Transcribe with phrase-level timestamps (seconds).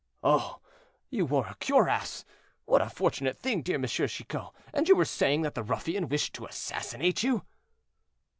[0.23, 0.61] "Oh!
[1.11, 2.25] you wore a cuirass!
[2.65, 6.33] What a fortunate thing, dear Monsieur Chicot; and you were saying that the ruffian wished
[6.33, 7.45] to assassinate you."